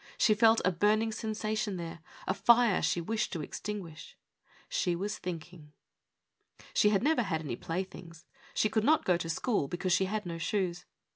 [0.17, 4.17] She felt a burning sensation there; a fire she wished to extinguish.
[4.67, 5.73] She was thinking.
[6.73, 8.25] She had never had any playthings.
[8.55, 10.85] She could not go to school because she had no shoes.